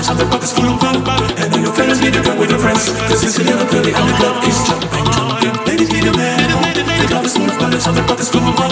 Let's 0.00 0.08
have 0.08 0.18
a 0.18 0.24
party, 0.30 0.46
full 0.46 0.64
of 0.64 0.80
fun. 0.80 0.96
And 1.36 1.52
all 1.52 1.60
your 1.60 1.74
friends 1.74 2.00
need 2.00 2.14
to 2.14 2.22
come 2.22 2.38
with 2.38 2.48
your 2.48 2.58
friends. 2.58 2.88
Cause 2.88 3.22
it's 3.22 3.36
a 3.36 3.44
little 3.44 3.68
dirty 3.68 3.92
and 3.92 4.08
the 4.08 4.14
club 4.16 4.42
is 4.48 4.56
jumping, 4.66 5.04
jumping. 5.04 6.16
Man, 6.16 6.96
the 6.96 7.06
club 7.06 7.24
is 7.26 7.36
party, 7.36 8.24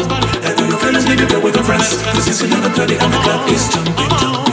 fun, 0.09 0.25
and 0.43 0.59
all 0.59 0.67
your 0.67 0.79
friends 0.79 1.05
need 1.05 1.19
to 1.19 1.27
with 1.43 1.53
it's 2.29 2.41
a 2.41 2.47
little 2.47 2.73
dirty 2.73 2.97
and 2.97 3.13
the 3.13 3.19
club 3.19 3.47
is 3.51 3.69
jumping, 3.69 4.09
jumping. 4.09 4.48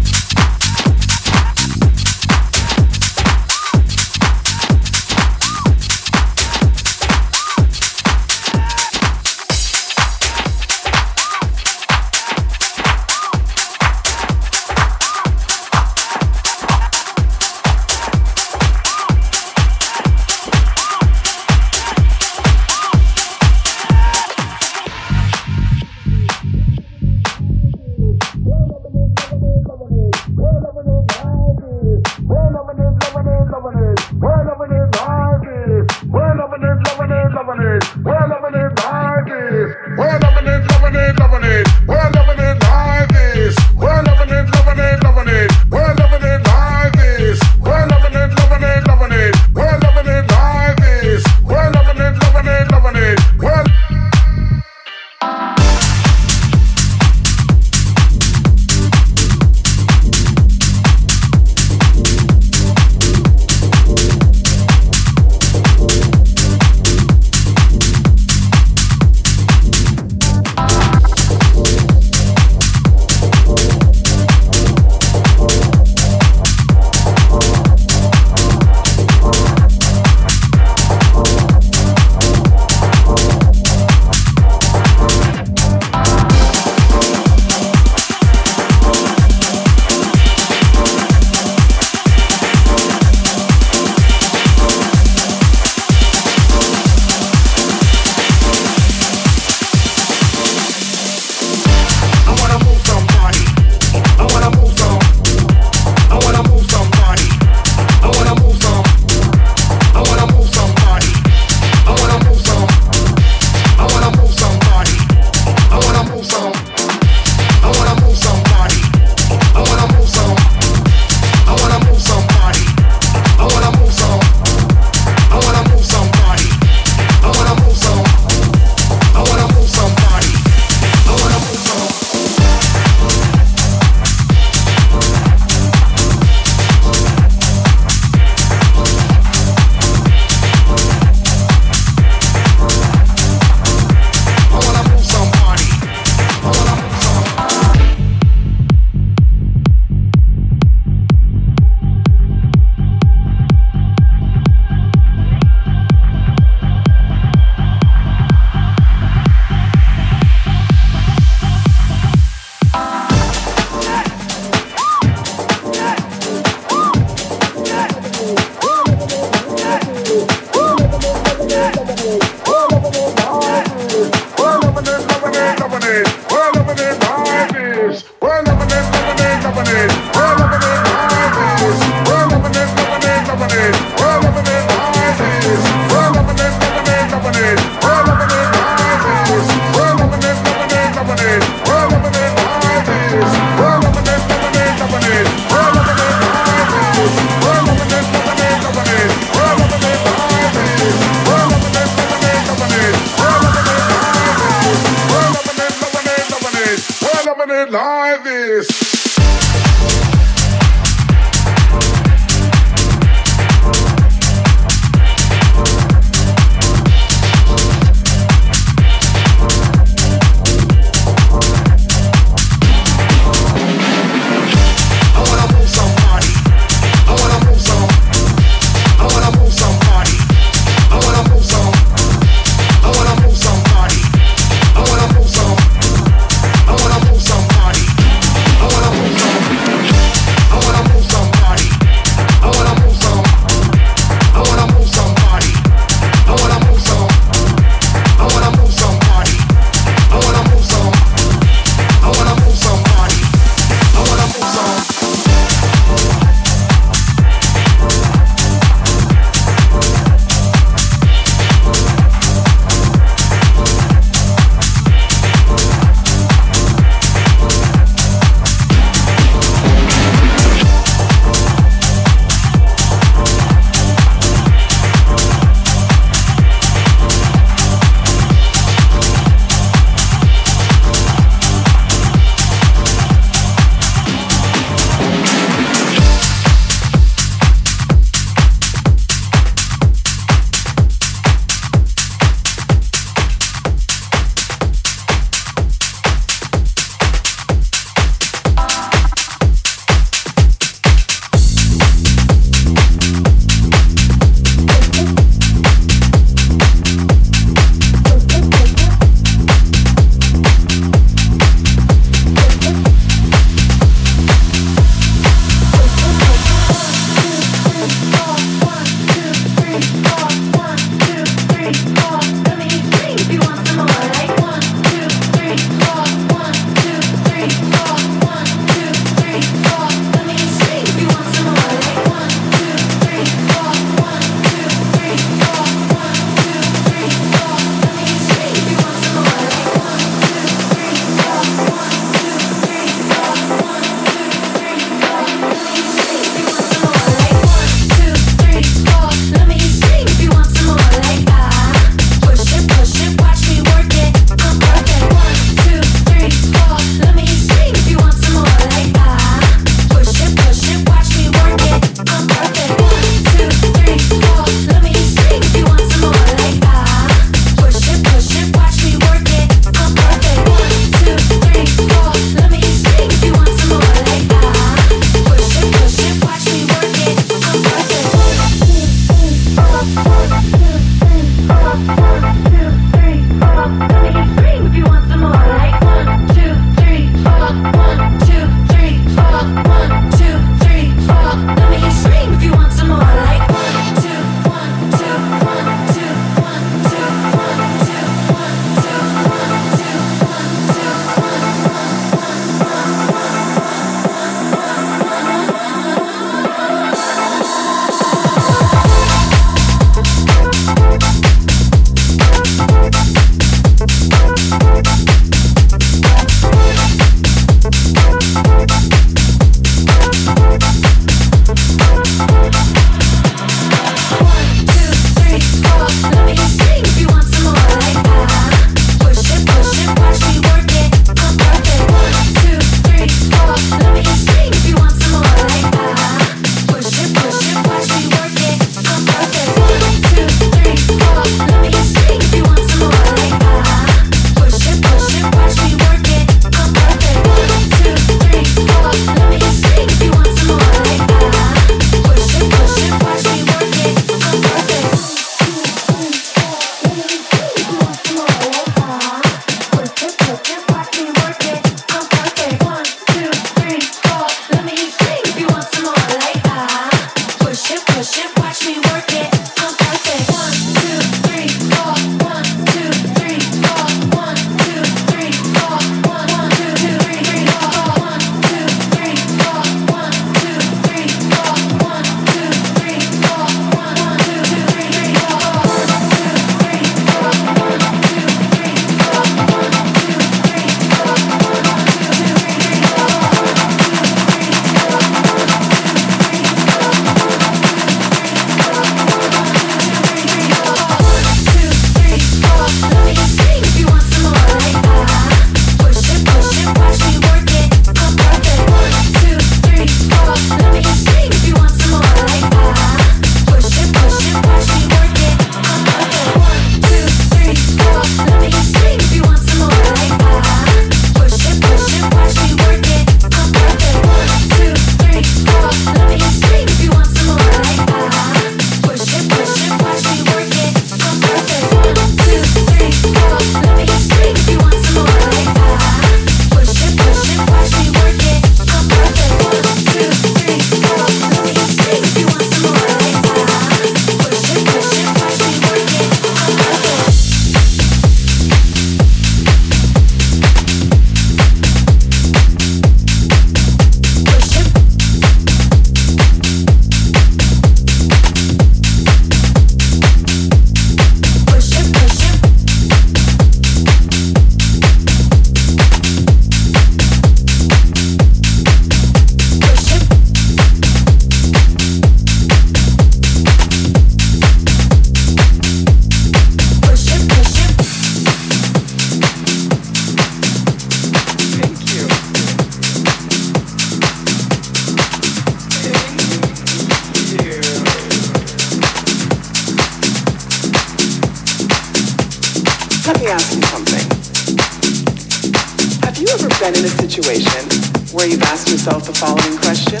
Situation 597.22 598.16
where 598.16 598.26
you've 598.26 598.42
asked 598.42 598.70
yourself 598.70 599.04
the 599.06 599.12
following 599.12 599.56
question? 599.58 600.00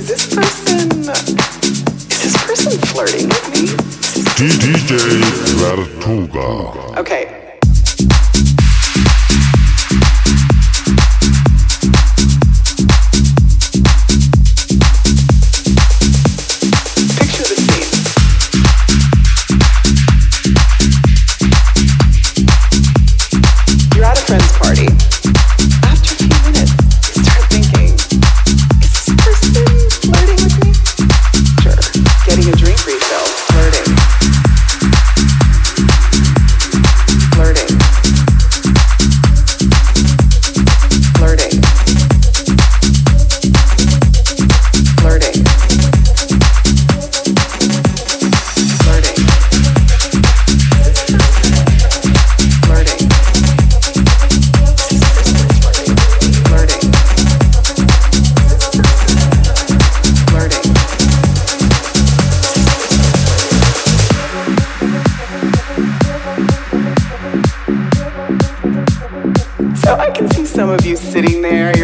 Is 0.00 0.08
this 0.08 0.34
person 0.34 0.88
is 2.24 2.32
this 2.32 2.36
person 2.46 2.72
flirting 2.88 3.28
with 3.28 3.48
me? 3.52 3.68
DJ 4.40 5.20
Vertuga. 5.60 6.96
Okay, 6.98 7.41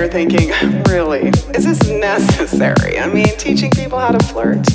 thinking, 0.08 0.50
really, 0.84 1.28
is 1.54 1.64
this 1.64 1.88
necessary? 1.88 2.98
I 2.98 3.12
mean, 3.12 3.36
teaching 3.36 3.70
people 3.70 3.98
how 3.98 4.10
to 4.10 4.24
flirt? 4.26 4.66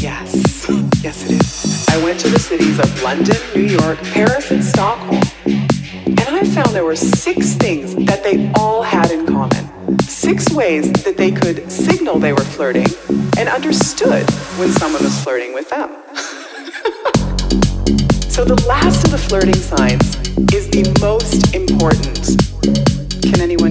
Yes, 0.00 0.68
yes 1.02 1.24
it 1.24 1.40
is. 1.40 1.88
I 1.88 2.02
went 2.02 2.18
to 2.20 2.28
the 2.28 2.38
cities 2.38 2.78
of 2.78 3.02
London, 3.02 3.36
New 3.54 3.62
York, 3.62 3.98
Paris, 4.12 4.50
and 4.50 4.64
Stockholm. 4.64 5.22
And 5.44 6.20
I 6.20 6.44
found 6.44 6.70
there 6.70 6.84
were 6.84 6.96
six 6.96 7.54
things 7.54 7.94
that 8.06 8.24
they 8.24 8.50
all 8.54 8.82
had 8.82 9.10
in 9.10 9.26
common. 9.26 9.98
Six 10.00 10.52
ways 10.52 10.92
that 11.04 11.16
they 11.16 11.30
could 11.30 11.70
signal 11.70 12.18
they 12.18 12.32
were 12.32 12.44
flirting 12.44 12.88
and 13.38 13.48
understood 13.48 14.28
when 14.58 14.70
someone 14.70 15.02
was 15.02 15.22
flirting 15.22 15.54
with 15.54 15.70
them. 15.70 15.88
so 18.30 18.44
the 18.44 18.62
last 18.66 19.04
of 19.04 19.12
the 19.12 19.18
flirting 19.18 19.54
signs 19.54 20.16
is 20.52 20.68
the 20.68 20.82
most 21.00 21.54
important. 21.54 22.36
Can 23.22 23.40
anyone 23.40 23.61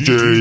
DJ. 0.00 0.39